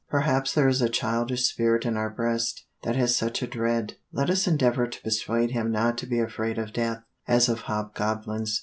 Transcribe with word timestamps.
Perhaps 0.09 0.55
there 0.55 0.67
is 0.67 0.81
a 0.81 0.89
childish 0.89 1.43
spirit 1.45 1.85
in 1.85 1.95
our 1.95 2.09
breast, 2.09 2.65
that 2.81 2.95
has 2.95 3.15
such 3.15 3.43
a 3.43 3.47
dread. 3.47 3.97
Let 4.11 4.31
us 4.31 4.47
endeavor 4.47 4.87
to 4.87 5.01
persuade 5.03 5.51
him 5.51 5.71
not 5.71 5.95
to 5.99 6.07
be 6.07 6.19
afraid 6.19 6.57
of 6.57 6.73
death, 6.73 7.03
as 7.27 7.47
of 7.47 7.59
hobgoblins.' 7.69 8.59